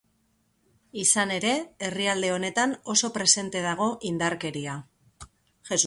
Izan 1.01 1.33
ere, 1.35 1.51
herrialde 1.89 2.31
honetan 2.37 2.75
oso 2.95 3.13
presente 3.19 3.63
dago 3.67 3.91
indarkeria. 4.13 4.79